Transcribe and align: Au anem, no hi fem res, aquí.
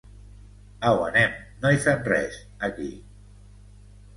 Au 0.91 1.01
anem, 1.09 1.35
no 1.65 1.73
hi 1.75 1.81
fem 1.83 2.01
res, 2.13 2.41
aquí. 2.69 2.89